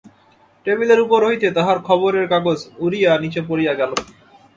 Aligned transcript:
টেবিলের 0.65 0.99
উপর 1.05 1.19
হইতে 1.27 1.47
তাহার 1.57 1.77
খবরের 1.87 2.25
কাগজ 2.33 2.59
উড়িয়া 2.79 3.11
নীচে 3.23 3.41
পড়িয়া 3.49 3.73
গেল। 3.73 3.91